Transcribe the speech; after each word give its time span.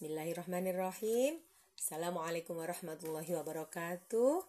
Bismillahirrahmanirrahim. 0.00 1.36
Assalamualaikum 1.76 2.56
warahmatullahi 2.56 3.36
wabarakatuh. 3.36 4.48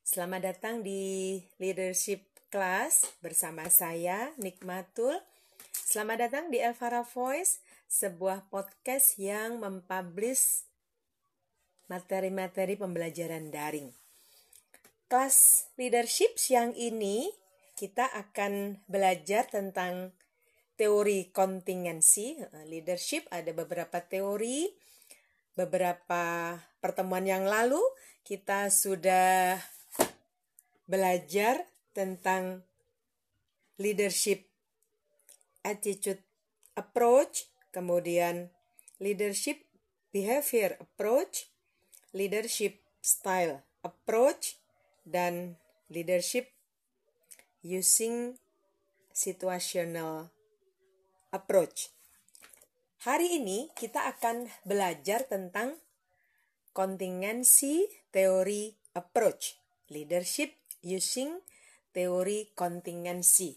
Selamat 0.00 0.48
datang 0.48 0.80
di 0.80 1.36
leadership 1.60 2.24
class 2.48 3.04
bersama 3.20 3.68
saya 3.68 4.32
Nikmatul. 4.40 5.20
Selamat 5.76 6.24
datang 6.24 6.48
di 6.48 6.64
Elvara 6.64 7.04
Voice, 7.04 7.60
sebuah 7.92 8.48
podcast 8.48 9.20
yang 9.20 9.60
mempublish 9.60 10.64
materi-materi 11.92 12.80
pembelajaran 12.80 13.52
daring. 13.52 13.92
Kelas 15.12 15.68
leadership 15.76 16.40
siang 16.40 16.72
ini 16.72 17.28
kita 17.76 18.08
akan 18.16 18.80
belajar 18.88 19.44
tentang 19.44 20.16
teori 20.80 21.28
kontingensi. 21.36 22.40
Leadership 22.64 23.28
ada 23.28 23.52
beberapa 23.52 24.00
teori 24.00 24.85
beberapa 25.56 26.54
pertemuan 26.84 27.24
yang 27.24 27.48
lalu 27.48 27.80
kita 28.22 28.68
sudah 28.68 29.58
belajar 30.86 31.64
tentang 31.96 32.62
leadership 33.80 34.46
attitude 35.64 36.22
approach, 36.78 37.48
kemudian 37.72 38.52
leadership 39.00 39.64
behavior 40.12 40.76
approach, 40.78 41.50
leadership 42.12 42.78
style 43.02 43.64
approach, 43.82 44.60
dan 45.02 45.56
leadership 45.90 46.52
using 47.64 48.38
situational 49.10 50.30
approach. 51.32 51.95
Hari 53.06 53.38
ini 53.38 53.70
kita 53.70 54.02
akan 54.18 54.50
belajar 54.66 55.30
tentang 55.30 55.78
kontingensi 56.74 57.86
teori 58.10 58.74
approach, 58.98 59.62
leadership 59.94 60.50
using 60.82 61.38
teori 61.94 62.50
kontingensi. 62.50 63.54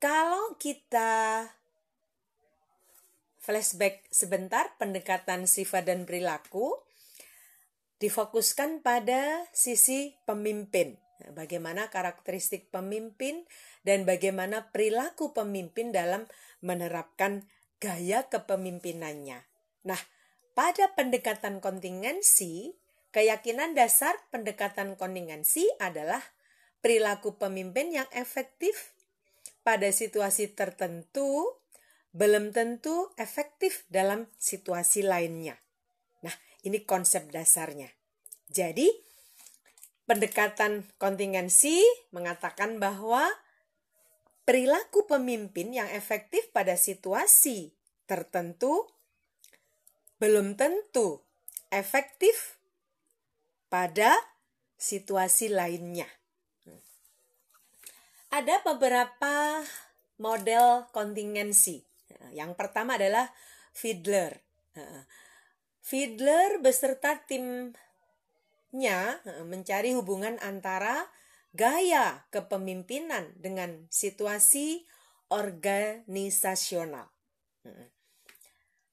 Kalau 0.00 0.56
kita 0.56 1.44
flashback 3.36 4.08
sebentar 4.08 4.72
pendekatan 4.80 5.44
sifat 5.44 5.92
dan 5.92 6.08
perilaku 6.08 6.72
difokuskan 8.00 8.80
pada 8.80 9.44
sisi 9.52 10.16
pemimpin. 10.24 11.03
Bagaimana 11.32 11.88
karakteristik 11.94 12.68
pemimpin 12.74 13.46
dan 13.86 14.02
bagaimana 14.02 14.74
perilaku 14.74 15.30
pemimpin 15.30 15.94
dalam 15.94 16.26
menerapkan 16.64 17.46
gaya 17.78 18.26
kepemimpinannya. 18.26 19.44
Nah, 19.84 20.00
pada 20.56 20.90
pendekatan 20.96 21.60
kontingensi, 21.60 22.74
keyakinan 23.12 23.76
dasar 23.76 24.16
pendekatan 24.32 24.96
kontingensi 24.98 25.68
adalah 25.78 26.22
perilaku 26.80 27.36
pemimpin 27.36 27.92
yang 27.92 28.08
efektif 28.10 28.94
pada 29.64 29.88
situasi 29.92 30.52
tertentu 30.52 31.60
belum 32.14 32.54
tentu 32.54 33.10
efektif 33.18 33.82
dalam 33.90 34.30
situasi 34.38 35.02
lainnya. 35.02 35.58
Nah, 36.22 36.32
ini 36.62 36.86
konsep 36.86 37.26
dasarnya. 37.34 37.90
Jadi, 38.46 38.86
pendekatan 40.04 40.84
kontingensi 41.00 41.80
mengatakan 42.12 42.76
bahwa 42.76 43.24
perilaku 44.44 45.08
pemimpin 45.08 45.72
yang 45.72 45.88
efektif 45.92 46.52
pada 46.52 46.76
situasi 46.76 47.72
tertentu 48.04 48.84
belum 50.20 50.54
tentu 50.54 51.24
efektif 51.72 52.60
pada 53.72 54.14
situasi 54.78 55.50
lainnya. 55.50 56.06
Ada 58.30 58.62
beberapa 58.62 59.64
model 60.18 60.90
kontingensi. 60.90 61.82
Yang 62.34 62.54
pertama 62.58 62.98
adalah 62.98 63.30
Fiedler. 63.74 64.38
Fiedler 65.82 66.58
beserta 66.62 67.20
timnya 68.74 69.22
mencari 69.46 69.94
hubungan 69.94 70.34
antara 70.42 71.06
gaya 71.54 72.26
kepemimpinan 72.34 73.30
dengan 73.38 73.86
situasi 73.86 74.82
organisasional. 75.30 77.06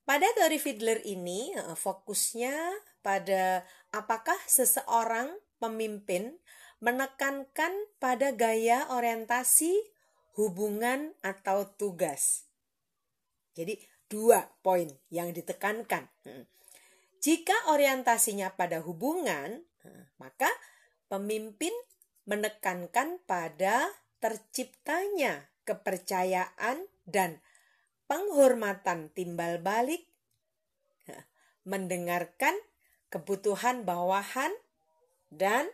Pada 0.06 0.28
teori 0.38 0.62
Fiedler 0.62 1.02
ini 1.02 1.58
fokusnya 1.58 2.54
pada 3.02 3.66
apakah 3.90 4.38
seseorang 4.46 5.34
pemimpin 5.58 6.38
menekankan 6.78 7.74
pada 7.98 8.38
gaya 8.38 8.86
orientasi 8.94 9.74
hubungan 10.38 11.18
atau 11.26 11.66
tugas. 11.74 12.46
Jadi 13.58 13.82
dua 14.06 14.46
poin 14.62 14.94
yang 15.10 15.34
ditekankan. 15.34 16.06
Jika 17.18 17.74
orientasinya 17.74 18.54
pada 18.54 18.86
hubungan, 18.86 19.66
maka 20.22 20.50
pemimpin 21.10 21.74
menekankan 22.30 23.20
pada 23.26 23.90
terciptanya 24.22 25.50
kepercayaan 25.66 26.86
dan 27.06 27.42
penghormatan 28.06 29.10
timbal 29.16 29.58
balik, 29.64 30.06
mendengarkan 31.66 32.54
kebutuhan 33.14 33.86
bawahan, 33.86 34.52
dan 35.32 35.68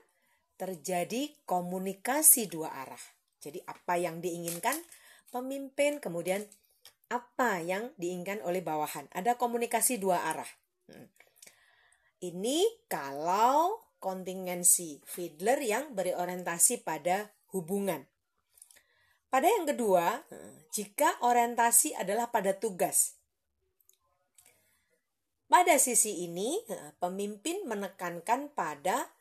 terjadi 0.58 1.34
komunikasi 1.50 2.50
dua 2.50 2.74
arah. 2.74 3.02
Jadi, 3.42 3.62
apa 3.66 3.98
yang 3.98 4.22
diinginkan 4.22 4.76
pemimpin, 5.30 6.02
kemudian 6.02 6.46
apa 7.08 7.64
yang 7.64 7.94
diinginkan 7.96 8.44
oleh 8.44 8.60
bawahan. 8.60 9.08
Ada 9.16 9.40
komunikasi 9.40 10.02
dua 10.02 10.28
arah. 10.28 10.50
Hmm. 10.92 11.08
Ini 12.18 12.90
kalau 12.90 13.87
kontingensi 14.08 15.04
Fiedler 15.04 15.60
yang 15.60 15.92
berorientasi 15.92 16.80
pada 16.88 17.36
hubungan. 17.52 18.08
Pada 19.28 19.52
yang 19.52 19.68
kedua, 19.68 20.24
jika 20.72 21.20
orientasi 21.20 21.92
adalah 21.92 22.32
pada 22.32 22.56
tugas. 22.56 23.20
Pada 25.52 25.76
sisi 25.76 26.24
ini, 26.24 26.56
pemimpin 27.04 27.68
menekankan 27.68 28.48
pada 28.56 29.12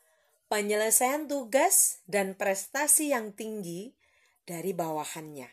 penyelesaian 0.47 1.27
tugas 1.27 1.99
dan 2.07 2.39
prestasi 2.39 3.11
yang 3.11 3.35
tinggi 3.35 3.91
dari 4.47 4.71
bawahannya. 4.71 5.51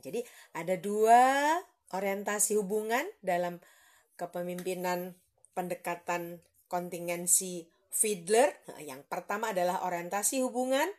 Jadi, 0.00 0.24
ada 0.56 0.80
dua 0.80 1.60
orientasi 1.92 2.56
hubungan 2.56 3.04
dalam 3.20 3.60
kepemimpinan 4.16 5.12
pendekatan 5.52 6.40
kontingensi 6.72 7.68
Fiedler, 7.94 8.50
yang 8.82 9.06
pertama 9.06 9.54
adalah 9.54 9.86
orientasi 9.86 10.42
hubungan, 10.42 10.90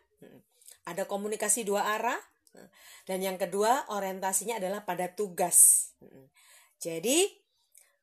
ada 0.87 1.03
komunikasi 1.03 1.67
dua 1.67 1.99
arah, 1.99 2.15
dan 3.03 3.19
yang 3.19 3.35
kedua 3.35 3.91
orientasinya 3.91 4.63
adalah 4.63 4.87
pada 4.87 5.11
tugas. 5.11 5.91
Jadi, 6.79 7.27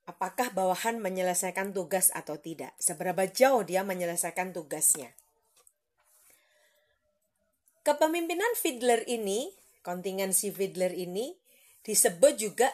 apakah 0.04 0.52
bawahan 0.52 1.00
menyelesaikan 1.00 1.72
tugas 1.72 2.12
atau 2.12 2.36
tidak? 2.36 2.76
Seberapa 2.76 3.24
jauh 3.24 3.64
dia 3.64 3.80
menyelesaikan 3.80 4.52
tugasnya? 4.52 5.08
Kepemimpinan 7.82 8.52
Fiedler 8.60 9.08
ini, 9.08 9.56
kontingensi 9.80 10.52
Fiedler 10.52 10.92
ini 10.92 11.32
disebut 11.82 12.36
juga 12.38 12.68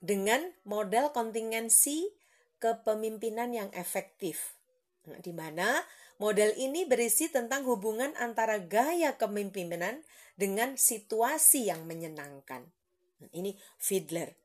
dengan 0.00 0.42
model 0.64 1.12
kontingensi 1.12 2.10
kepemimpinan 2.58 3.52
yang 3.52 3.68
efektif 3.76 4.56
di 5.22 5.32
mana 5.32 5.84
model 6.18 6.52
ini 6.56 6.88
berisi 6.88 7.28
tentang 7.30 7.62
hubungan 7.68 8.12
antara 8.18 8.58
gaya 8.62 9.14
kepemimpinan 9.14 10.02
dengan 10.36 10.76
situasi 10.76 11.68
yang 11.68 11.84
menyenangkan. 11.88 12.68
Ini 13.32 13.56
Fiedler. 13.80 14.36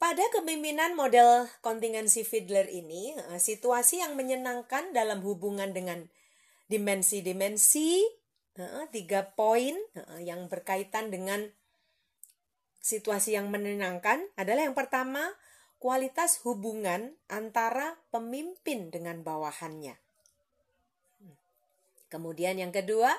Pada 0.00 0.24
kepemimpinan 0.32 0.96
model 0.96 1.44
kontingensi 1.60 2.24
Fiedler 2.24 2.64
ini, 2.72 3.12
eh, 3.12 3.36
situasi 3.36 4.00
yang 4.00 4.16
menyenangkan 4.16 4.96
dalam 4.96 5.20
hubungan 5.20 5.76
dengan 5.76 6.08
dimensi-dimensi, 6.72 8.08
eh, 8.56 8.86
tiga 8.88 9.28
poin 9.36 9.76
eh, 9.76 10.20
yang 10.24 10.48
berkaitan 10.48 11.12
dengan 11.12 11.52
situasi 12.80 13.36
yang 13.36 13.52
menyenangkan 13.52 14.24
adalah 14.40 14.64
yang 14.64 14.72
pertama, 14.72 15.36
kualitas 15.80 16.44
hubungan 16.44 17.16
antara 17.26 17.98
pemimpin 18.12 18.92
dengan 18.92 19.24
bawahannya. 19.24 19.96
Kemudian 22.12 22.60
yang 22.60 22.70
kedua, 22.70 23.16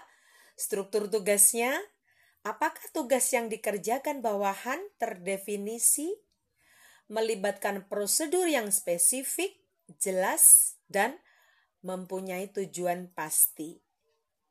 struktur 0.53 1.09
tugasnya, 1.09 1.75
Apakah 2.41 2.81
tugas 2.89 3.29
yang 3.29 3.53
dikerjakan 3.53 4.25
bawahan 4.25 4.81
terdefinisi, 4.97 6.17
melibatkan 7.05 7.85
prosedur 7.85 8.49
yang 8.49 8.73
spesifik, 8.73 9.61
jelas, 10.01 10.73
dan 10.89 11.21
mempunyai 11.85 12.49
tujuan 12.49 13.13
pasti. 13.13 13.77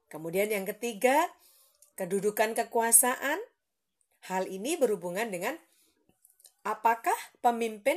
Kemudian 0.07 0.55
yang 0.55 0.71
ketiga, 0.71 1.35
kedudukan 1.99 2.55
kekuasaan. 2.55 3.43
Hal 4.31 4.47
ini 4.47 4.79
berhubungan 4.79 5.27
dengan 5.35 5.59
apakah 6.67 7.17
pemimpin 7.41 7.97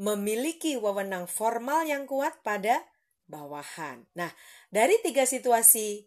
memiliki 0.00 0.74
wewenang 0.80 1.28
formal 1.30 1.86
yang 1.86 2.08
kuat 2.08 2.40
pada 2.42 2.82
bawahan. 3.30 4.04
Nah, 4.18 4.32
dari 4.72 4.98
tiga 5.00 5.24
situasi 5.28 6.04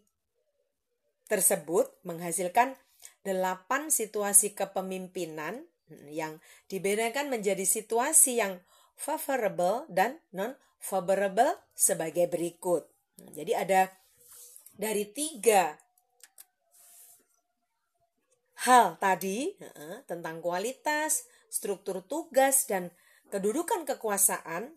tersebut 1.26 1.90
menghasilkan 2.06 2.78
delapan 3.26 3.90
situasi 3.90 4.54
kepemimpinan 4.54 5.66
yang 6.10 6.38
dibedakan 6.70 7.30
menjadi 7.30 7.62
situasi 7.62 8.42
yang 8.42 8.62
favorable 8.98 9.86
dan 9.90 10.18
non 10.34 10.54
favorable 10.78 11.58
sebagai 11.74 12.30
berikut. 12.30 12.86
Jadi 13.34 13.52
ada 13.54 13.90
dari 14.76 15.08
tiga 15.10 15.74
hal 18.64 18.96
tadi 18.96 19.52
tentang 20.08 20.40
kualitas, 20.40 21.28
struktur 21.52 22.00
tugas 22.06 22.64
dan 22.64 22.88
kedudukan 23.28 23.84
kekuasaan 23.84 24.72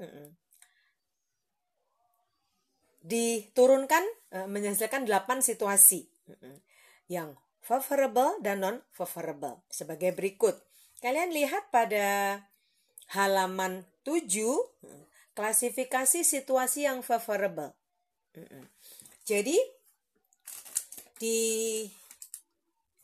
diturunkan 3.00 4.04
menghasilkan 4.52 5.08
delapan 5.08 5.40
situasi 5.40 6.12
yang 7.08 7.40
favorable 7.64 8.36
dan 8.44 8.60
non 8.60 8.78
favorable 8.92 9.64
sebagai 9.72 10.12
berikut. 10.12 10.60
Kalian 11.00 11.32
lihat 11.32 11.72
pada 11.72 12.44
halaman 13.16 13.88
7 14.04 14.28
klasifikasi 15.32 16.28
situasi 16.28 16.84
yang 16.84 17.00
favorable. 17.00 17.72
Jadi 19.24 19.56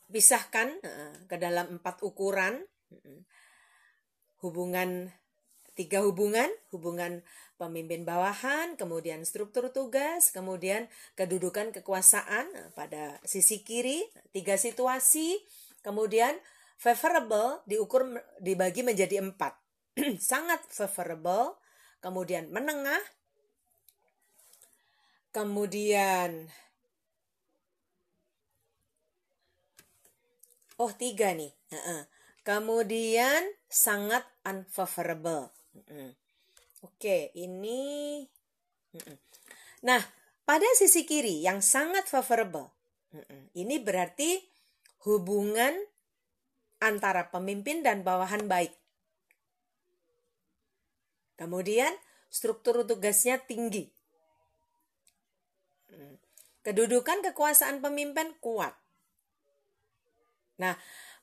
dipisahkan 0.06 0.80
ke 1.26 1.36
dalam 1.38 1.78
empat 1.78 2.02
ukuran. 2.02 2.62
Hubungan 4.40 5.10
tiga 5.76 6.00
hubungan, 6.02 6.48
hubungan 6.72 7.20
pemimpin 7.60 8.08
bawahan, 8.08 8.76
kemudian 8.80 9.24
struktur 9.28 9.68
tugas, 9.72 10.32
kemudian 10.32 10.88
kedudukan 11.16 11.72
kekuasaan 11.72 12.46
nah, 12.52 12.68
pada 12.72 13.20
sisi 13.24 13.60
kiri, 13.60 14.04
tiga 14.32 14.56
situasi, 14.56 15.40
kemudian 15.84 16.32
favorable 16.80 17.60
diukur 17.68 18.08
dibagi 18.40 18.84
menjadi 18.84 19.20
empat. 19.20 19.56
Sangat 20.20 20.64
favorable, 20.68 21.56
kemudian 22.00 22.48
menengah, 22.52 23.00
kemudian 25.32 26.48
oh 30.76 30.92
tiga 30.92 31.32
nih, 31.32 31.52
kemudian 32.46 33.42
sangat 33.66 34.22
unfavorable. 34.46 35.50
Oke, 36.84 37.34
ini. 37.34 38.22
Nah, 39.82 40.00
pada 40.46 40.68
sisi 40.78 41.02
kiri 41.02 41.42
yang 41.42 41.58
sangat 41.60 42.06
favorable, 42.06 42.70
ini 43.58 43.82
berarti 43.82 44.40
hubungan 45.04 45.74
antara 46.78 47.32
pemimpin 47.32 47.82
dan 47.82 48.04
bawahan 48.06 48.46
baik. 48.46 48.72
Kemudian 51.36 51.92
struktur 52.30 52.84
tugasnya 52.86 53.42
tinggi. 53.42 53.92
Kedudukan 56.64 57.20
kekuasaan 57.26 57.84
pemimpin 57.84 58.32
kuat. 58.40 58.72
Nah, 60.56 60.74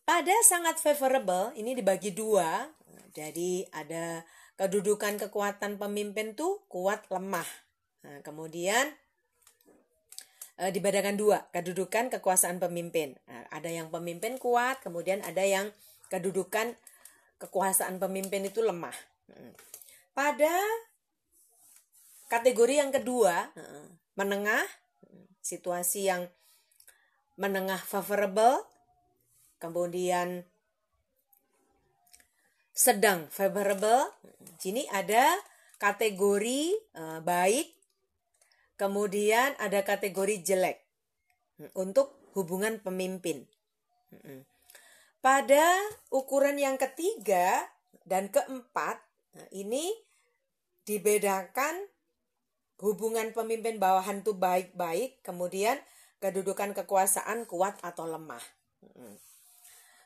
pada 0.04 0.36
sangat 0.46 0.78
favorable 0.78 1.54
ini 1.58 1.74
dibagi 1.74 2.12
dua. 2.14 2.70
Jadi 3.14 3.66
ada 3.70 4.26
kedudukan 4.58 5.22
kekuatan 5.22 5.78
pemimpin 5.78 6.34
tuh 6.34 6.66
kuat 6.70 7.06
lemah. 7.10 7.46
Nah, 8.06 8.20
kemudian 8.26 8.90
e, 10.58 10.64
dibedakan 10.74 11.18
dua 11.18 11.46
kedudukan 11.54 12.10
kekuasaan 12.10 12.58
pemimpin. 12.58 13.18
Nah, 13.30 13.46
ada 13.54 13.70
yang 13.70 13.94
pemimpin 13.94 14.42
kuat, 14.42 14.82
kemudian 14.82 15.22
ada 15.22 15.46
yang 15.46 15.70
kedudukan 16.10 16.74
kekuasaan 17.38 18.02
pemimpin 18.02 18.50
itu 18.50 18.62
lemah. 18.62 18.96
Hmm. 19.30 19.54
Pada 20.14 20.54
kategori 22.30 22.82
yang 22.82 22.90
kedua, 22.94 23.50
menengah, 24.18 24.66
situasi 25.42 26.10
yang 26.10 26.30
menengah 27.38 27.82
favorable, 27.82 28.66
kemudian 29.64 30.44
sedang 32.76 33.32
favorable. 33.32 34.12
Sini 34.60 34.84
ada 34.92 35.40
kategori 35.80 36.76
uh, 37.00 37.24
baik, 37.24 37.72
kemudian 38.76 39.56
ada 39.64 39.80
kategori 39.88 40.44
jelek 40.44 40.84
untuk 41.80 42.20
hubungan 42.36 42.84
pemimpin. 42.84 43.48
Pada 45.24 45.64
ukuran 46.12 46.60
yang 46.60 46.76
ketiga 46.76 47.64
dan 48.04 48.28
keempat, 48.28 49.00
nah 49.32 49.48
ini 49.56 49.96
dibedakan 50.84 51.88
hubungan 52.84 53.32
pemimpin 53.32 53.80
bawahan 53.80 54.20
itu 54.20 54.36
baik-baik, 54.36 55.24
kemudian 55.24 55.80
kedudukan 56.20 56.76
kekuasaan 56.76 57.48
kuat 57.48 57.80
atau 57.80 58.04
lemah. 58.08 58.44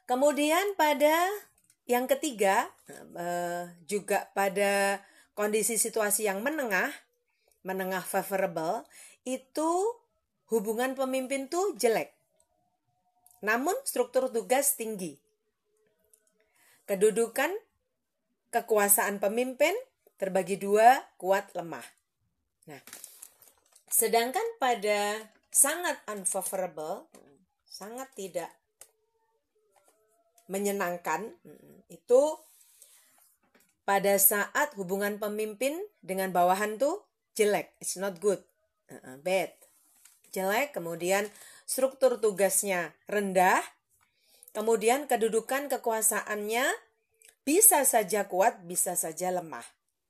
Kemudian 0.07 0.79
pada 0.79 1.27
yang 1.83 2.07
ketiga, 2.07 2.71
uh, 3.15 3.67
juga 3.83 4.31
pada 4.31 5.03
kondisi 5.35 5.75
situasi 5.75 6.31
yang 6.31 6.39
menengah, 6.39 6.89
menengah 7.67 8.01
favorable, 8.07 8.87
itu 9.27 9.67
hubungan 10.47 10.95
pemimpin 10.95 11.51
tuh 11.51 11.75
jelek. 11.75 12.15
Namun 13.43 13.75
struktur 13.83 14.31
tugas 14.31 14.79
tinggi. 14.79 15.19
Kedudukan 16.87 17.51
kekuasaan 18.55 19.19
pemimpin 19.19 19.75
terbagi 20.15 20.55
dua, 20.55 21.03
kuat 21.19 21.51
lemah. 21.51 21.83
Nah, 22.71 22.79
sedangkan 23.91 24.43
pada 24.55 25.19
sangat 25.51 25.99
unfavorable, 26.07 27.11
sangat 27.67 28.07
tidak 28.15 28.49
menyenangkan 30.47 31.31
itu 31.87 32.23
pada 33.87 34.19
saat 34.19 34.75
hubungan 34.75 35.15
pemimpin 35.15 35.79
dengan 36.03 36.35
bawahan 36.35 36.75
tuh 36.75 37.07
jelek, 37.39 37.71
it's 37.79 37.95
not 37.95 38.19
good, 38.19 38.43
bad, 39.23 39.55
jelek. 40.35 40.75
Kemudian 40.75 41.31
struktur 41.63 42.19
tugasnya 42.19 42.91
rendah, 43.07 43.63
kemudian 44.51 45.07
kedudukan 45.07 45.71
kekuasaannya 45.71 46.67
bisa 47.47 47.87
saja 47.87 48.27
kuat, 48.27 48.59
bisa 48.67 48.99
saja 48.99 49.31
lemah. 49.31 49.63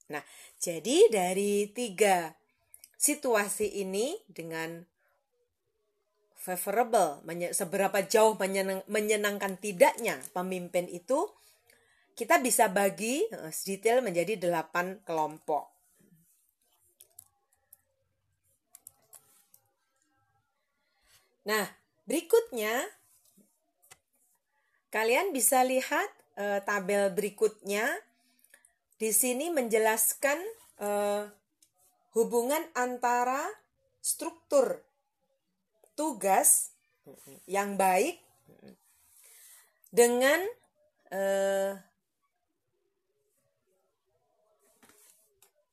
Nah, 0.10 0.26
jadi 0.58 1.12
dari 1.14 1.70
tiga 1.70 2.34
situasi 2.98 3.78
ini 3.86 4.18
dengan 4.26 4.82
favorable, 6.48 7.20
seberapa 7.52 8.00
jauh 8.08 8.40
menyenang, 8.40 8.80
menyenangkan 8.88 9.60
tidaknya 9.60 10.16
pemimpin 10.32 10.88
itu, 10.88 11.28
kita 12.16 12.40
bisa 12.40 12.72
bagi 12.72 13.28
uh, 13.36 13.52
detail 13.68 14.00
menjadi 14.00 14.40
delapan 14.40 15.04
kelompok. 15.04 15.68
Nah, 21.44 21.68
berikutnya 22.08 22.88
kalian 24.88 25.36
bisa 25.36 25.68
lihat 25.68 26.08
uh, 26.40 26.64
tabel 26.64 27.12
berikutnya. 27.12 27.92
Di 28.98 29.14
sini 29.14 29.54
menjelaskan 29.54 30.42
uh, 30.82 31.30
hubungan 32.18 32.66
antara 32.74 33.46
struktur 34.02 34.87
tugas 35.98 36.78
yang 37.50 37.74
baik 37.74 38.22
dengan 39.90 40.40
eh, 41.10 41.74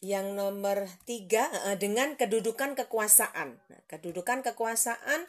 yang 0.01 0.33
nomor 0.33 0.89
tiga 1.05 1.53
eh, 1.69 1.77
dengan 1.77 2.17
kedudukan 2.17 2.73
kekuasaan. 2.73 3.61
Nah, 3.61 3.83
kedudukan 3.85 4.41
kekuasaan 4.41 5.29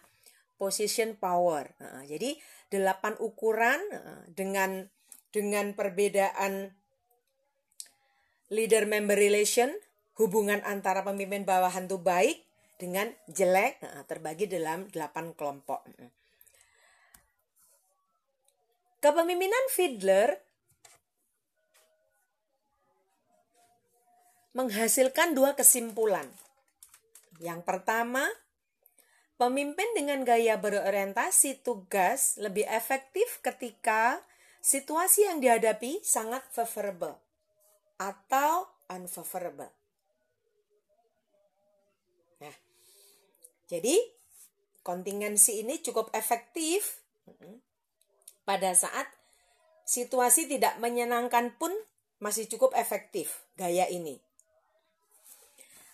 position 0.55 1.19
power. 1.19 1.75
jadi 2.07 2.39
delapan 2.71 3.19
ukuran 3.19 3.83
dengan 4.31 4.87
dengan 5.35 5.75
perbedaan 5.75 6.71
leader 8.47 8.87
member 8.87 9.19
relation, 9.19 9.67
hubungan 10.15 10.63
antara 10.63 11.03
pemimpin 11.03 11.43
bawahan 11.43 11.91
itu 11.91 11.99
baik 11.99 12.44
dengan 12.75 13.07
jelek 13.31 13.79
terbagi 14.07 14.51
dalam 14.51 14.87
delapan 14.91 15.31
kelompok. 15.31 15.87
Kepemimpinan 18.99 19.65
Fiedler 19.69 20.33
menghasilkan 24.55 25.35
dua 25.35 25.53
kesimpulan. 25.53 26.25
Yang 27.43 27.67
pertama, 27.67 28.23
pemimpin 29.35 29.85
dengan 29.93 30.23
gaya 30.23 30.55
berorientasi 30.55 31.59
tugas 31.59 32.39
lebih 32.39 32.63
efektif 32.71 33.43
ketika 33.43 34.23
situasi 34.63 35.27
yang 35.27 35.43
dihadapi 35.43 35.99
sangat 36.01 36.41
favorable 36.49 37.19
atau 37.99 38.71
unfavorable. 38.87 39.84
Jadi 43.65 43.97
kontingensi 44.85 45.65
ini 45.65 45.81
cukup 45.81 46.13
efektif 46.13 47.01
pada 48.45 48.77
saat 48.77 49.09
situasi 49.89 50.45
tidak 50.45 50.77
menyenangkan 50.77 51.53
pun 51.57 51.73
masih 52.21 52.45
cukup 52.45 52.77
efektif 52.77 53.45
gaya 53.57 53.89
ini. 53.89 54.21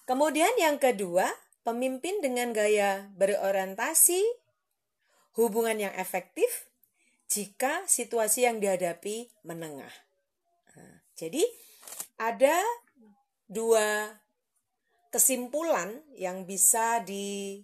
Kemudian 0.03 0.51
yang 0.59 0.75
kedua, 0.75 1.23
pemimpin 1.63 2.19
dengan 2.19 2.51
gaya 2.51 3.07
berorientasi 3.15 4.19
hubungan 5.39 5.79
yang 5.79 5.93
efektif 5.95 6.67
jika 7.31 7.87
situasi 7.87 8.43
yang 8.43 8.59
dihadapi 8.59 9.31
menengah. 9.47 9.93
Nah, 10.75 10.99
jadi 11.15 11.47
ada 12.19 12.59
dua 13.47 14.19
kesimpulan 15.11 15.99
yang 16.15 16.47
bisa 16.47 17.03
di 17.03 17.59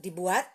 dibuat, 0.00 0.48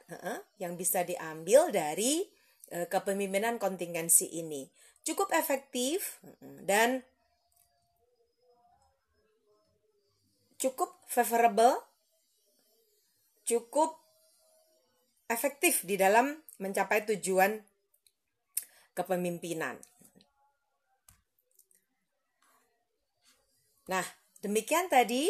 yang 0.57 0.73
bisa 0.73 1.05
diambil 1.05 1.69
dari 1.69 2.25
uh, 2.73 2.89
kepemimpinan 2.89 3.61
kontingensi 3.61 4.33
ini. 4.41 4.65
Cukup 5.05 5.29
efektif 5.37 6.17
dan 6.65 7.05
cukup 10.57 10.97
favorable, 11.05 11.77
cukup 13.45 14.01
efektif 15.29 15.85
di 15.85 15.93
dalam 15.93 16.41
mencapai 16.57 17.05
tujuan 17.05 17.61
kepemimpinan. 18.97 19.77
Nah, 23.85 24.05
demikian 24.41 24.89
tadi 24.89 25.29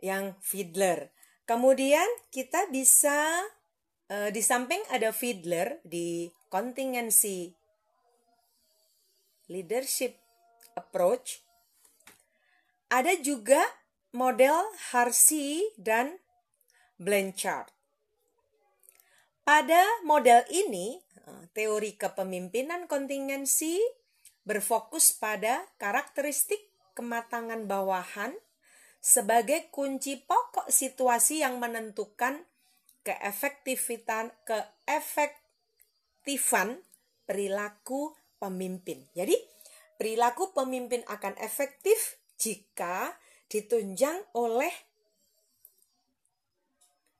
yang 0.00 0.36
Fiedler. 0.40 1.12
Kemudian 1.44 2.06
kita 2.30 2.68
bisa 2.68 3.42
uh, 4.12 4.28
di 4.32 4.42
samping 4.44 4.80
ada 4.92 5.12
Fiedler 5.12 5.80
di 5.84 6.28
kontingensi 6.50 7.52
leadership 9.50 10.14
approach, 10.78 11.42
ada 12.90 13.14
juga 13.18 13.58
model 14.14 14.62
Harsi 14.94 15.74
dan 15.74 16.18
Blanchard. 16.98 17.70
Pada 19.42 19.82
model 20.06 20.46
ini, 20.54 21.02
eh, 21.26 21.44
teori 21.50 21.98
kepemimpinan 21.98 22.86
kontingensi 22.86 23.82
berfokus 24.46 25.10
pada 25.18 25.66
karakteristik 25.82 26.69
kematangan 26.92 27.66
bawahan 27.66 28.36
sebagai 29.00 29.72
kunci 29.72 30.20
pokok 30.20 30.68
situasi 30.68 31.40
yang 31.40 31.56
menentukan 31.56 32.44
keefektifan 33.00 34.28
keefektifan 34.44 36.84
perilaku 37.24 38.12
pemimpin. 38.36 39.08
Jadi, 39.16 39.40
perilaku 39.96 40.52
pemimpin 40.52 41.00
akan 41.08 41.32
efektif 41.40 42.20
jika 42.36 43.16
ditunjang 43.48 44.20
oleh 44.36 44.90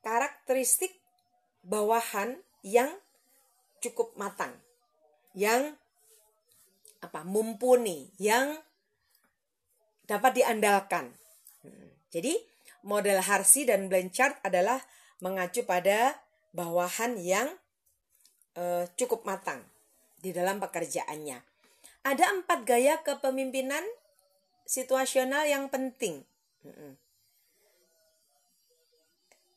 karakteristik 0.01 0.97
bawahan 1.61 2.41
yang 2.65 2.89
cukup 3.81 4.13
matang, 4.17 4.53
yang 5.33 5.77
apa 7.01 7.25
mumpuni, 7.25 8.13
yang 8.21 8.57
dapat 10.05 10.41
diandalkan. 10.41 11.13
Jadi 12.11 12.35
model 12.83 13.23
Harsi 13.23 13.63
dan 13.63 13.87
Blanchard 13.87 14.41
adalah 14.43 14.81
mengacu 15.21 15.63
pada 15.63 16.17
bawahan 16.51 17.15
yang 17.15 17.47
uh, 18.57 18.83
cukup 18.99 19.23
matang 19.23 19.63
di 20.19 20.35
dalam 20.35 20.59
pekerjaannya. 20.59 21.39
Ada 22.01 22.33
empat 22.33 22.65
gaya 22.65 22.99
kepemimpinan 23.05 23.85
situasional 24.65 25.45
yang 25.45 25.69
penting. 25.69 26.25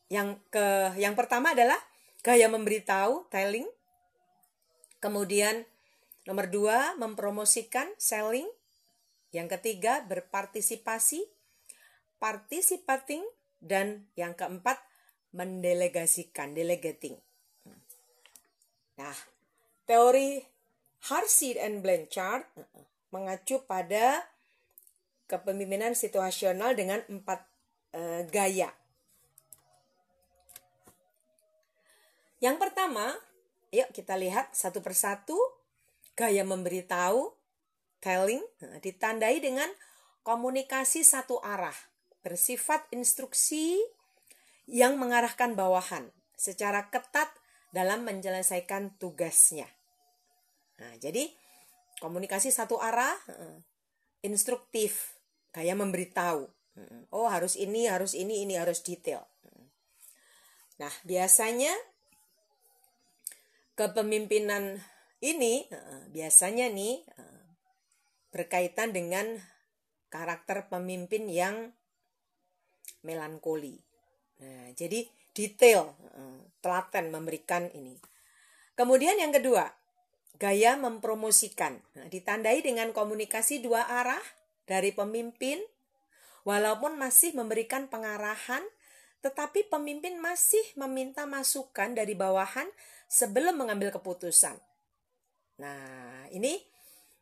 Yang 0.09 0.37
ke 0.53 0.93
yang 1.01 1.17
pertama 1.17 1.57
adalah 1.57 1.77
gaya 2.21 2.45
memberitahu, 2.45 3.25
telling. 3.33 3.65
Kemudian 5.01 5.65
nomor 6.29 6.45
dua 6.49 6.93
mempromosikan, 6.97 7.89
selling. 7.97 8.45
Yang 9.35 9.59
ketiga 9.59 9.99
berpartisipasi, 10.07 11.19
participating. 12.15 13.27
Dan 13.59 14.07
yang 14.13 14.37
keempat 14.37 14.77
mendelegasikan, 15.35 16.53
delegating. 16.53 17.17
Nah, 18.95 19.15
teori 19.83 20.39
Harsi 21.11 21.57
and 21.59 21.81
Blanchard 21.83 22.45
mengacu 23.11 23.61
pada 23.65 24.21
kepemimpinan 25.25 25.97
situasional 25.97 26.77
dengan 26.77 27.01
empat 27.09 27.41
e, 27.91 28.01
gaya. 28.29 28.69
Yang 32.39 32.55
pertama, 32.61 33.17
yuk 33.73 33.89
kita 33.91 34.13
lihat 34.15 34.53
satu 34.53 34.79
persatu 34.79 35.37
gaya 36.13 36.45
memberitahu, 36.45 37.33
telling, 38.03 38.43
nah, 38.63 38.79
ditandai 38.81 39.39
dengan 39.43 39.67
komunikasi 40.25 41.05
satu 41.05 41.39
arah, 41.43 41.75
bersifat 42.25 42.87
instruksi 42.89 43.77
yang 44.65 44.97
mengarahkan 44.97 45.53
bawahan 45.53 46.09
secara 46.33 46.89
ketat 46.89 47.29
dalam 47.69 48.07
menyelesaikan 48.07 48.97
tugasnya. 48.97 49.69
Nah, 50.81 50.97
jadi 50.97 51.29
komunikasi 52.01 52.49
satu 52.51 52.81
arah, 52.81 53.13
instruktif, 54.25 55.15
kayak 55.55 55.77
memberitahu. 55.79 56.49
Oh 57.15 57.31
harus 57.31 57.55
ini, 57.55 57.87
harus 57.87 58.11
ini, 58.11 58.43
ini 58.43 58.59
harus 58.59 58.83
detail. 58.83 59.23
Nah 60.75 60.91
biasanya 61.07 61.71
kepemimpinan 63.79 64.83
ini 65.23 65.71
biasanya 66.11 66.67
nih 66.67 66.99
berkaitan 68.35 68.91
dengan 68.91 69.39
karakter 70.11 70.67
pemimpin 70.67 71.31
yang 71.31 71.71
melankoli. 72.99 73.79
Nah, 74.43 74.75
jadi 74.75 75.07
detail, 75.31 75.95
telaten 76.59 77.15
memberikan 77.15 77.71
ini. 77.71 77.95
Kemudian 78.75 79.15
yang 79.15 79.31
kedua, 79.31 79.71
gaya 80.35 80.75
mempromosikan. 80.75 81.79
Nah, 81.95 82.11
ditandai 82.11 82.59
dengan 82.59 82.91
komunikasi 82.91 83.63
dua 83.63 83.87
arah 83.87 84.19
dari 84.67 84.91
pemimpin, 84.91 85.63
walaupun 86.43 86.99
masih 86.99 87.31
memberikan 87.31 87.87
pengarahan, 87.87 88.67
tetapi 89.23 89.71
pemimpin 89.71 90.19
masih 90.19 90.61
meminta 90.75 91.23
masukan 91.23 91.95
dari 91.95 92.13
bawahan 92.19 92.67
sebelum 93.07 93.63
mengambil 93.63 93.95
keputusan. 93.95 94.59
Nah, 95.55 96.27
ini 96.35 96.59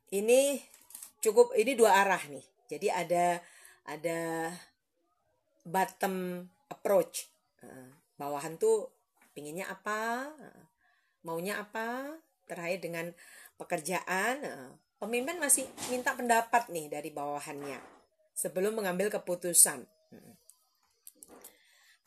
ini 0.10 0.58
cukup 1.24 1.56
ini 1.56 1.80
dua 1.80 2.04
arah 2.04 2.20
nih. 2.28 2.44
Jadi 2.68 2.88
ada 2.92 3.40
ada 3.88 4.52
bottom 5.64 6.44
approach. 6.68 7.32
Bawahan 8.20 8.60
tuh 8.60 8.92
pinginnya 9.32 9.72
apa, 9.72 10.28
maunya 11.24 11.64
apa, 11.64 12.20
terkait 12.46 12.84
dengan 12.84 13.08
pekerjaan, 13.56 14.44
Pemimpin 15.04 15.36
masih 15.36 15.68
minta 15.92 16.16
pendapat 16.16 16.72
nih 16.72 16.88
dari 16.88 17.12
bawahannya 17.12 17.76
sebelum 18.32 18.80
mengambil 18.80 19.12
keputusan. 19.12 19.84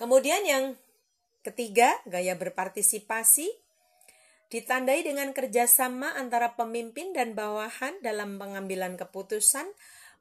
Kemudian 0.00 0.40
yang 0.48 0.64
ketiga, 1.44 1.92
gaya 2.08 2.32
berpartisipasi 2.32 3.52
ditandai 4.46 5.02
dengan 5.02 5.34
kerjasama 5.34 6.14
antara 6.14 6.54
pemimpin 6.54 7.10
dan 7.10 7.34
bawahan 7.34 7.98
dalam 8.02 8.38
pengambilan 8.38 8.94
keputusan 8.94 9.66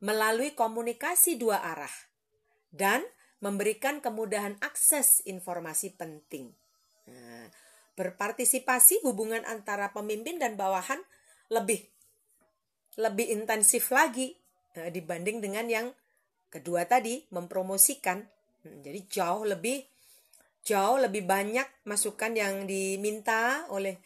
melalui 0.01 0.57
komunikasi 0.57 1.37
dua 1.37 1.61
arah 1.61 1.93
dan 2.73 3.05
memberikan 3.39 4.01
kemudahan 4.01 4.57
akses 4.65 5.21
informasi 5.29 5.93
penting. 5.93 6.51
Nah, 7.05 7.47
berpartisipasi 7.95 9.05
hubungan 9.05 9.45
antara 9.45 9.93
pemimpin 9.93 10.41
dan 10.41 10.57
bawahan 10.57 10.99
lebih 11.53 11.85
lebih 12.97 13.27
intensif 13.29 13.91
lagi 13.91 14.35
nah, 14.73 14.89
dibanding 14.89 15.43
dengan 15.43 15.67
yang 15.69 15.87
kedua 16.49 16.87
tadi 16.87 17.27
mempromosikan. 17.31 18.23
Hmm, 18.65 18.81
jadi 18.81 18.99
jauh 19.05 19.45
lebih 19.45 19.94
jauh 20.65 20.97
lebih 20.97 21.29
banyak 21.29 21.69
masukan 21.85 22.33
yang 22.33 22.65
diminta 22.65 23.69
oleh 23.69 24.01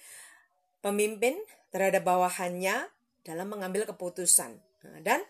pemimpin 0.84 1.40
terhadap 1.72 2.04
bawahannya 2.04 2.92
dalam 3.24 3.48
mengambil 3.48 3.88
keputusan. 3.88 4.60
Nah, 4.60 5.00
dan 5.02 5.24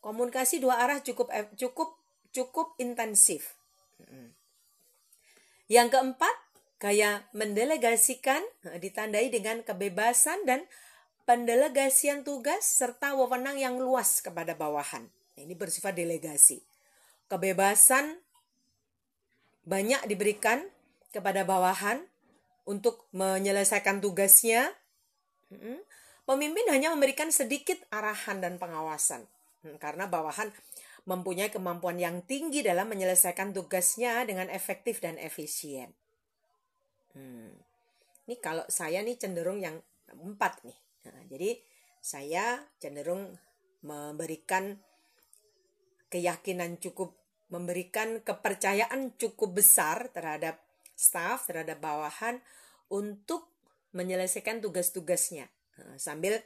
komunikasi 0.00 0.58
dua 0.58 0.80
arah 0.80 1.04
cukup 1.04 1.28
cukup 1.54 1.92
cukup 2.32 2.72
intensif. 2.80 3.60
Yang 5.70 5.94
keempat, 5.94 6.34
gaya 6.82 7.22
mendelegasikan 7.30 8.42
nah, 8.66 8.74
ditandai 8.80 9.30
dengan 9.30 9.62
kebebasan 9.62 10.42
dan 10.42 10.66
pendelegasian 11.28 12.26
tugas 12.26 12.66
serta 12.66 13.14
wewenang 13.14 13.54
yang 13.54 13.78
luas 13.78 14.18
kepada 14.18 14.58
bawahan. 14.58 15.06
Ini 15.38 15.54
bersifat 15.54 15.94
delegasi. 15.94 16.58
Kebebasan 17.30 18.18
banyak 19.64 20.04
diberikan 20.08 20.64
kepada 21.10 21.44
bawahan 21.44 22.00
untuk 22.64 23.08
menyelesaikan 23.12 23.98
tugasnya. 23.98 24.70
Pemimpin 26.24 26.66
hanya 26.70 26.94
memberikan 26.94 27.34
sedikit 27.34 27.82
arahan 27.90 28.38
dan 28.38 28.54
pengawasan 28.62 29.26
hmm, 29.66 29.82
karena 29.82 30.06
bawahan 30.06 30.54
mempunyai 31.08 31.50
kemampuan 31.50 31.98
yang 31.98 32.22
tinggi 32.22 32.62
dalam 32.62 32.86
menyelesaikan 32.86 33.50
tugasnya 33.50 34.22
dengan 34.22 34.46
efektif 34.46 35.02
dan 35.02 35.18
efisien. 35.18 35.90
Hmm. 37.18 37.50
Ini 38.30 38.38
kalau 38.38 38.62
saya 38.70 39.02
nih 39.02 39.18
cenderung 39.18 39.58
yang 39.58 39.82
empat 40.14 40.62
nih. 40.62 40.78
Nah, 41.10 41.22
jadi 41.26 41.50
saya 41.98 42.62
cenderung 42.78 43.34
memberikan 43.82 44.78
keyakinan 46.12 46.78
cukup 46.78 47.16
memberikan 47.50 48.22
kepercayaan 48.22 49.18
cukup 49.18 49.58
besar 49.58 50.08
terhadap 50.14 50.62
staf, 50.94 51.50
terhadap 51.50 51.82
bawahan 51.82 52.38
untuk 52.90 53.50
menyelesaikan 53.90 54.62
tugas-tugasnya. 54.62 55.50
Nah, 55.82 55.98
sambil 55.98 56.38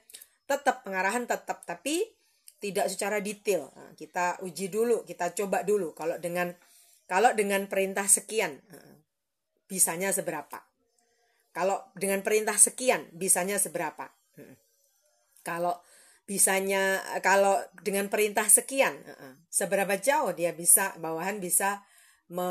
tetap 0.49 0.85
pengarahan 0.85 1.29
tetap 1.29 1.65
tapi 1.69 2.09
tidak 2.61 2.89
secara 2.89 3.21
detail. 3.21 3.69
Nah, 3.77 3.93
kita 3.93 4.41
uji 4.41 4.73
dulu, 4.73 5.05
kita 5.05 5.37
coba 5.37 5.61
dulu 5.61 5.93
kalau 5.93 6.17
dengan 6.17 6.53
kalau 7.05 7.37
dengan 7.37 7.69
perintah 7.69 8.09
sekian 8.09 8.57
nah, 8.73 8.97
bisanya 9.69 10.09
seberapa. 10.09 10.65
Kalau 11.53 11.85
dengan 11.95 12.25
perintah 12.25 12.57
sekian 12.57 13.13
bisanya 13.13 13.61
seberapa. 13.61 14.09
Kalau 15.45 15.77
bisanya 16.25 17.05
kalau 17.21 17.61
dengan 17.85 18.09
perintah 18.09 18.49
sekian 18.49 18.97
seberapa 19.53 19.95
jauh 20.01 20.33
dia 20.33 20.57
bisa 20.57 20.97
bawahan 20.97 21.37
bisa 21.39 21.85
me, 22.33 22.49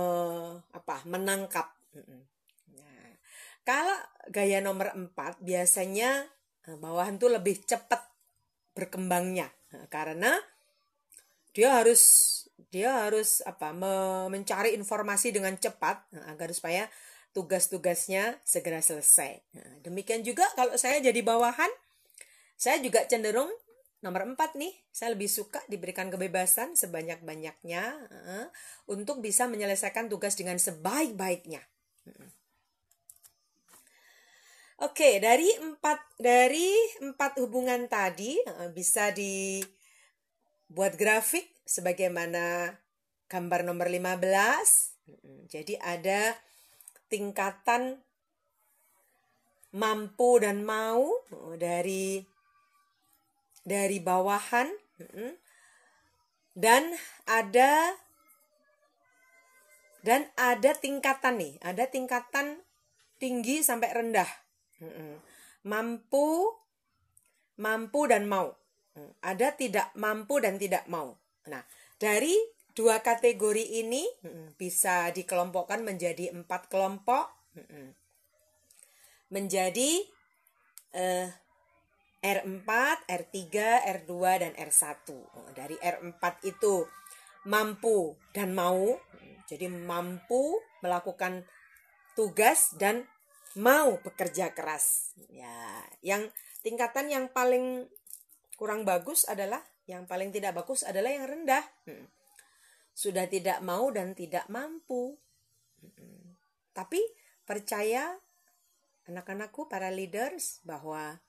apa 0.70 1.02
menangkap? 1.10 1.74
Nah, 2.78 3.12
kalau 3.66 3.98
gaya 4.30 4.62
nomor 4.62 4.94
empat 4.94 5.42
biasanya 5.42 6.30
eh, 6.70 6.78
bawahan 6.78 7.18
tuh 7.18 7.34
lebih 7.34 7.66
cepat 7.66 8.02
berkembangnya. 8.78 9.50
Karena 9.90 10.38
dia 11.54 11.82
harus 11.82 12.02
dia 12.70 13.06
harus 13.06 13.42
apa 13.46 13.74
me, 13.74 13.94
mencari 14.30 14.78
informasi 14.78 15.34
dengan 15.34 15.58
cepat 15.58 16.10
agar 16.30 16.50
supaya 16.54 16.86
tugas-tugasnya 17.34 18.38
segera 18.46 18.82
selesai. 18.82 19.42
Nah, 19.58 19.82
demikian 19.82 20.22
juga 20.22 20.46
kalau 20.54 20.78
saya 20.78 21.02
jadi 21.02 21.18
bawahan 21.26 21.70
saya 22.54 22.78
juga 22.80 23.04
cenderung 23.10 23.50
Nomor 24.04 24.36
empat 24.36 24.60
nih, 24.60 24.76
saya 24.92 25.16
lebih 25.16 25.32
suka 25.32 25.64
diberikan 25.72 26.12
kebebasan 26.12 26.76
sebanyak-banyaknya 26.76 27.84
uh, 28.12 28.48
untuk 28.92 29.24
bisa 29.24 29.48
menyelesaikan 29.48 30.12
tugas 30.12 30.36
dengan 30.36 30.60
sebaik-baiknya. 30.60 31.64
Oke, 34.84 35.00
okay, 35.08 35.14
dari 35.24 35.48
empat 35.56 36.20
dari 36.20 36.76
empat 37.00 37.40
hubungan 37.40 37.88
tadi 37.88 38.36
uh, 38.44 38.68
bisa 38.76 39.16
dibuat 39.16 41.00
grafik 41.00 41.48
sebagaimana 41.64 42.76
gambar 43.32 43.64
nomor 43.64 43.88
15. 43.88 45.48
Jadi 45.48 45.80
ada 45.80 46.36
tingkatan 47.08 48.04
mampu 49.72 50.44
dan 50.44 50.68
mau 50.68 51.08
dari 51.56 52.33
dari 53.64 54.00
bawahan 54.04 54.68
dan 56.54 56.84
ada 57.26 57.98
dan 60.04 60.28
ada 60.36 60.72
tingkatan 60.76 61.40
nih 61.40 61.54
ada 61.64 61.88
tingkatan 61.88 62.60
tinggi 63.18 63.64
sampai 63.64 63.90
rendah 63.96 64.30
mampu 65.64 66.52
mampu 67.56 68.02
dan 68.12 68.28
mau 68.28 68.52
ada 69.22 69.54
tidak 69.58 69.90
mampu 69.98 70.38
dan 70.38 70.62
tidak 70.62 70.86
mau. 70.86 71.18
Nah 71.50 71.64
dari 71.98 72.34
dua 72.74 73.02
kategori 73.02 73.82
ini 73.82 74.06
bisa 74.58 75.10
dikelompokkan 75.14 75.82
menjadi 75.82 76.34
empat 76.34 76.70
kelompok 76.70 77.30
menjadi 79.34 80.06
eh, 80.94 81.28
R4, 82.24 82.70
R3, 83.04 83.36
R2, 83.84 84.12
dan 84.40 84.54
R1. 84.56 85.12
Dari 85.52 85.76
R4 85.76 86.24
itu 86.48 86.88
mampu 87.44 88.16
dan 88.32 88.56
mau, 88.56 88.96
jadi 89.44 89.68
mampu 89.68 90.64
melakukan 90.80 91.44
tugas 92.16 92.72
dan 92.80 93.04
mau 93.60 94.00
bekerja 94.00 94.56
keras. 94.56 95.12
Ya, 95.28 95.84
yang 96.00 96.32
tingkatan 96.64 97.12
yang 97.12 97.28
paling 97.28 97.92
kurang 98.56 98.88
bagus 98.88 99.28
adalah 99.28 99.60
yang 99.84 100.08
paling 100.08 100.32
tidak 100.32 100.56
bagus 100.56 100.88
adalah 100.88 101.12
yang 101.12 101.28
rendah. 101.28 101.64
Sudah 102.96 103.28
tidak 103.28 103.60
mau 103.60 103.92
dan 103.92 104.16
tidak 104.16 104.48
mampu. 104.48 105.20
Tapi 106.72 107.04
percaya 107.44 108.16
anak-anakku 109.12 109.68
para 109.68 109.92
leaders 109.92 110.64
bahwa 110.64 111.20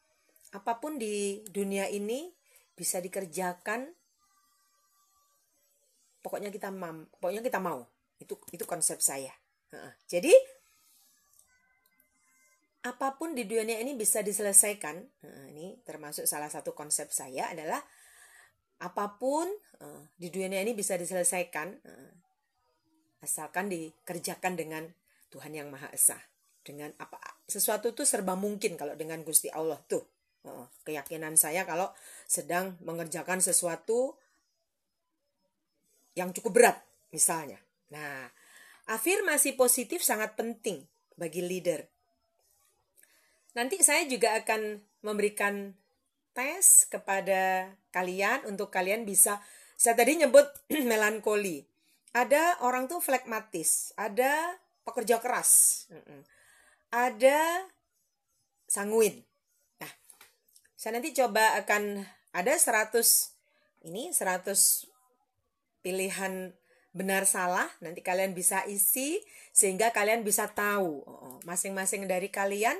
apa 0.54 0.78
pun 0.78 0.94
di 1.02 1.42
dunia 1.50 1.90
ini 1.90 2.30
bisa 2.78 3.02
dikerjakan 3.02 3.90
pokoknya 6.22 6.54
kita 6.54 6.70
mam 6.70 7.10
pokoknya 7.18 7.42
kita 7.42 7.58
mau. 7.58 7.82
Itu 8.22 8.38
itu 8.54 8.62
konsep 8.62 9.02
saya. 9.02 9.34
Jadi 10.06 10.30
apa 12.86 13.18
pun 13.18 13.34
di 13.34 13.42
dunia 13.42 13.82
ini 13.82 13.98
bisa 13.98 14.22
diselesaikan. 14.22 15.02
Ini 15.50 15.82
termasuk 15.82 16.30
salah 16.30 16.46
satu 16.46 16.70
konsep 16.70 17.10
saya 17.10 17.50
adalah 17.50 17.82
apa 18.78 19.18
pun 19.18 19.50
di 20.14 20.30
dunia 20.30 20.62
ini 20.62 20.70
bisa 20.78 20.94
diselesaikan 20.94 21.82
asalkan 23.26 23.66
dikerjakan 23.66 24.54
dengan 24.54 24.86
Tuhan 25.34 25.50
yang 25.50 25.66
Maha 25.74 25.90
Esa. 25.90 26.16
Dengan 26.64 26.94
apa 26.96 27.18
sesuatu 27.44 27.90
itu 27.90 28.06
serba 28.06 28.38
mungkin 28.38 28.78
kalau 28.78 28.94
dengan 28.94 29.20
Gusti 29.26 29.50
Allah. 29.50 29.82
Tuh 29.90 30.13
keyakinan 30.84 31.40
saya 31.40 31.64
kalau 31.64 31.88
sedang 32.28 32.76
mengerjakan 32.84 33.40
sesuatu 33.40 34.16
yang 36.14 36.30
cukup 36.36 36.52
berat 36.52 36.78
misalnya. 37.10 37.58
Nah, 37.90 38.28
afirmasi 38.90 39.56
positif 39.56 40.04
sangat 40.04 40.36
penting 40.36 40.84
bagi 41.16 41.40
leader. 41.42 41.84
Nanti 43.54 43.80
saya 43.80 44.04
juga 44.04 44.34
akan 44.34 44.82
memberikan 45.06 45.72
tes 46.34 46.90
kepada 46.90 47.70
kalian 47.94 48.42
untuk 48.50 48.74
kalian 48.74 49.06
bisa 49.06 49.38
saya 49.78 49.94
tadi 49.98 50.18
nyebut 50.18 50.46
melankoli. 50.90 51.66
Ada 52.14 52.62
orang 52.62 52.86
tuh 52.86 53.02
flekmatis, 53.02 53.90
ada 53.98 54.54
pekerja 54.86 55.18
keras, 55.18 55.82
ada 56.94 57.66
sanguin. 58.70 59.18
Saya 60.84 61.00
nanti 61.00 61.16
coba 61.16 61.56
akan 61.64 62.04
ada 62.36 62.52
100 62.52 62.92
ini 63.88 64.12
100 64.12 64.44
pilihan 65.80 66.52
benar 66.92 67.24
salah 67.24 67.72
nanti 67.80 68.04
kalian 68.04 68.36
bisa 68.36 68.68
isi 68.68 69.24
sehingga 69.56 69.96
kalian 69.96 70.28
bisa 70.28 70.44
tahu 70.52 71.00
oh, 71.08 71.40
masing-masing 71.48 72.04
dari 72.04 72.28
kalian 72.28 72.76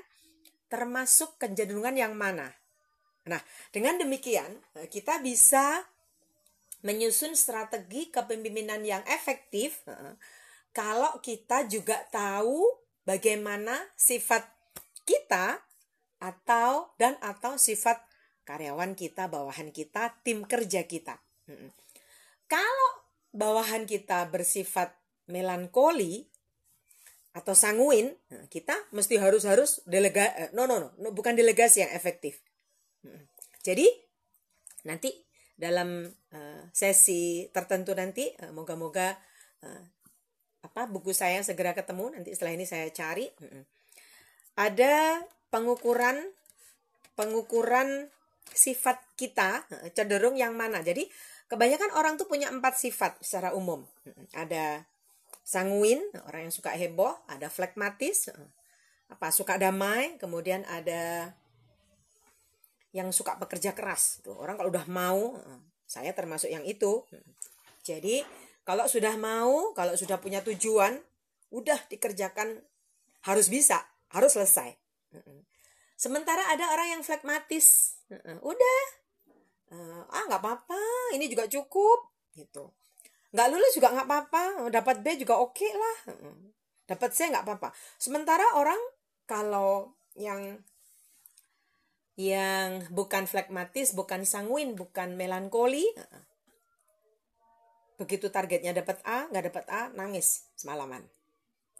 termasuk 0.68 1.40
kecenderungan 1.40 1.96
yang 1.96 2.12
mana. 2.12 2.52
Nah, 3.24 3.40
dengan 3.72 3.96
demikian 3.96 4.52
eh, 4.76 4.92
kita 4.92 5.24
bisa 5.24 5.88
menyusun 6.84 7.32
strategi 7.32 8.12
kepemimpinan 8.12 8.84
yang 8.84 9.00
efektif 9.08 9.80
eh, 9.88 10.20
kalau 10.76 11.24
kita 11.24 11.64
juga 11.72 12.04
tahu 12.12 12.68
bagaimana 13.08 13.80
sifat 13.96 14.44
kita 15.08 15.64
atau 16.24 16.96
dan 16.96 17.20
atau 17.20 17.60
sifat 17.60 18.00
karyawan 18.48 18.96
kita, 18.96 19.28
bawahan 19.28 19.68
kita, 19.68 20.24
tim 20.24 20.48
kerja 20.48 20.88
kita. 20.88 21.20
Kalau 22.48 22.90
bawahan 23.36 23.84
kita 23.84 24.24
bersifat 24.32 24.96
melankoli 25.28 26.32
atau 27.36 27.52
sanguin, 27.52 28.16
kita 28.48 28.72
mesti 28.96 29.20
harus 29.20 29.44
harus 29.44 29.84
delega 29.84 30.32
eh, 30.38 30.50
no 30.56 30.64
no 30.64 30.96
no, 30.96 31.08
bukan 31.12 31.36
delegasi 31.36 31.84
yang 31.84 31.92
efektif. 31.92 32.40
Jadi 33.60 33.84
nanti 34.88 35.12
dalam 35.56 36.04
uh, 36.08 36.62
sesi 36.72 37.48
tertentu 37.52 37.92
nanti 37.96 38.28
uh, 38.44 38.52
moga-moga 38.52 39.16
apa 40.60 40.84
buku 40.92 41.16
saya 41.16 41.40
segera 41.40 41.72
ketemu 41.72 42.20
nanti 42.20 42.36
setelah 42.36 42.52
ini 42.52 42.68
saya 42.68 42.84
cari. 42.92 43.24
Ada 44.60 45.24
pengukuran 45.54 46.18
pengukuran 47.14 48.10
sifat 48.50 48.98
kita 49.14 49.62
cenderung 49.94 50.34
yang 50.34 50.58
mana. 50.58 50.82
Jadi 50.82 51.06
kebanyakan 51.46 51.94
orang 51.94 52.18
tuh 52.18 52.26
punya 52.26 52.50
empat 52.50 52.74
sifat 52.74 53.22
secara 53.22 53.54
umum. 53.54 53.86
Ada 54.34 54.82
sanguin, 55.46 56.02
orang 56.26 56.50
yang 56.50 56.54
suka 56.54 56.74
heboh, 56.74 57.14
ada 57.30 57.46
flekmatis, 57.46 58.34
apa 59.06 59.30
suka 59.30 59.54
damai, 59.54 60.18
kemudian 60.18 60.66
ada 60.66 61.30
yang 62.90 63.14
suka 63.14 63.38
bekerja 63.38 63.78
keras. 63.78 64.24
Tuh, 64.26 64.34
orang 64.34 64.58
kalau 64.58 64.74
udah 64.74 64.86
mau, 64.90 65.38
saya 65.86 66.10
termasuk 66.10 66.50
yang 66.50 66.66
itu. 66.66 67.06
Jadi 67.86 68.26
kalau 68.66 68.90
sudah 68.90 69.14
mau, 69.14 69.70
kalau 69.76 69.94
sudah 69.94 70.18
punya 70.18 70.42
tujuan, 70.42 70.98
udah 71.54 71.78
dikerjakan 71.86 72.58
harus 73.22 73.46
bisa, 73.46 73.86
harus 74.10 74.34
selesai. 74.34 74.83
Sementara 75.94 76.42
ada 76.50 76.74
orang 76.74 76.98
yang 76.98 77.02
flekmatis, 77.06 77.98
udah, 78.42 78.80
ah 80.10 80.24
nggak 80.26 80.42
apa-apa, 80.42 80.80
ini 81.14 81.30
juga 81.30 81.46
cukup, 81.46 82.10
gitu. 82.34 82.74
Nggak 83.34 83.48
lulus 83.50 83.72
juga 83.74 83.94
nggak 83.94 84.06
apa-apa, 84.10 84.42
dapat 84.74 85.02
B 85.02 85.18
juga 85.18 85.38
oke 85.38 85.54
okay 85.54 85.70
lah, 85.74 85.96
dapat 86.90 87.10
C 87.14 87.30
nggak 87.30 87.46
apa-apa. 87.46 87.70
Sementara 87.98 88.58
orang 88.58 88.78
kalau 89.26 89.94
yang 90.18 90.62
yang 92.14 92.86
bukan 92.94 93.26
flekmatis, 93.26 93.90
bukan 93.94 94.22
sanguin, 94.22 94.78
bukan 94.78 95.18
melankoli, 95.18 95.82
begitu 97.98 98.30
targetnya 98.30 98.74
dapat 98.74 98.98
A, 99.06 99.30
nggak 99.30 99.44
dapat 99.50 99.64
A, 99.70 99.82
nangis 99.94 100.50
semalaman. 100.54 101.06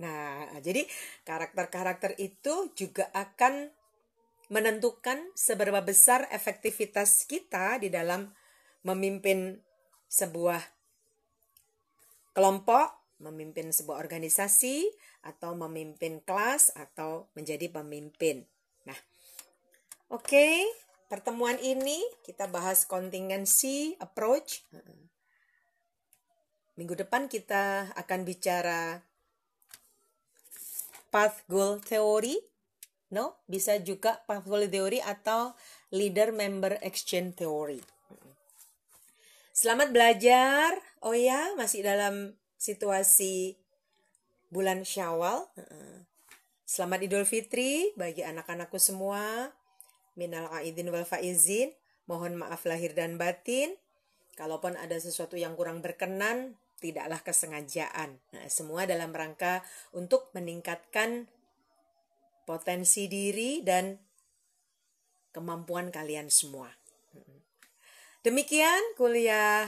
Nah, 0.03 0.51
jadi 0.59 0.83
karakter-karakter 1.23 2.19
itu 2.19 2.75
juga 2.75 3.07
akan 3.15 3.71
menentukan 4.51 5.31
seberapa 5.39 5.81
besar 5.81 6.27
efektivitas 6.35 7.25
kita 7.25 7.79
di 7.79 7.89
dalam 7.89 8.29
memimpin 8.85 9.63
sebuah 10.11 10.61
kelompok, 12.35 13.19
memimpin 13.23 13.71
sebuah 13.71 14.03
organisasi, 14.03 14.91
atau 15.25 15.57
memimpin 15.57 16.21
kelas, 16.27 16.75
atau 16.77 17.31
menjadi 17.33 17.71
pemimpin. 17.71 18.45
Nah, 18.85 18.99
oke, 20.13 20.29
okay, 20.29 20.67
pertemuan 21.09 21.57
ini 21.63 22.03
kita 22.27 22.51
bahas 22.51 22.85
contingency 22.85 23.97
approach. 24.03 24.67
Minggu 26.75 26.99
depan 26.99 27.31
kita 27.31 27.95
akan 27.95 28.27
bicara 28.27 28.99
path 31.15 31.47
goal 31.47 31.79
theory 31.79 32.35
no? 33.15 33.39
Bisa 33.47 33.79
juga 33.79 34.19
path-goal 34.27 34.67
theory 34.67 34.99
atau 34.99 35.55
leader 35.95 36.35
member 36.35 36.83
exchange 36.83 37.39
theory. 37.39 37.79
Selamat 39.55 39.95
belajar. 39.95 40.75
Oh 40.99 41.15
ya 41.15 41.55
masih 41.55 41.87
dalam 41.87 42.35
situasi 42.59 43.55
bulan 44.51 44.83
syawal. 44.83 45.47
Selamat 46.67 47.07
idul 47.07 47.23
fitri 47.23 47.95
bagi 47.95 48.27
anak-anakku 48.27 48.83
semua. 48.83 49.55
Minal 50.19 50.51
aidin 50.59 50.91
wal 50.91 51.07
faizin. 51.07 51.71
Mohon 52.11 52.43
maaf 52.43 52.67
lahir 52.67 52.99
dan 52.99 53.15
batin. 53.15 53.79
Kalaupun 54.35 54.75
ada 54.75 54.99
sesuatu 54.99 55.39
yang 55.39 55.55
kurang 55.55 55.79
berkenan 55.79 56.59
tidaklah 56.85 57.25
kesengajaan. 57.25 58.21
Nah, 58.37 58.47
semua 58.53 58.85
dalam 58.85 59.09
rangka 59.17 59.65
untuk 59.97 60.29
meningkatkan 60.37 61.33
potensi 62.45 63.09
diri 63.09 63.65
dan 63.65 63.97
kemampuan 65.33 65.89
kalian 65.89 66.29
semua. 66.29 66.69
Demikian 68.21 68.81
kuliah 69.01 69.65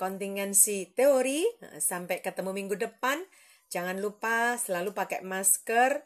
kontingensi 0.00 0.88
teori. 0.96 1.44
Sampai 1.76 2.24
ketemu 2.24 2.56
minggu 2.56 2.80
depan. 2.80 3.20
Jangan 3.68 4.00
lupa 4.00 4.56
selalu 4.56 4.96
pakai 4.96 5.20
masker 5.20 6.00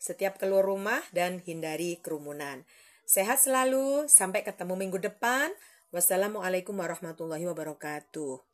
setiap 0.00 0.40
keluar 0.40 0.64
rumah 0.64 1.00
dan 1.12 1.44
hindari 1.44 2.00
kerumunan. 2.00 2.64
Sehat 3.04 3.40
selalu, 3.40 4.08
sampai 4.08 4.40
ketemu 4.40 4.76
minggu 4.80 4.96
depan. 5.00 5.52
Wassalamualaikum 5.92 6.74
warahmatullahi 6.74 7.44
wabarakatuh. 7.48 8.53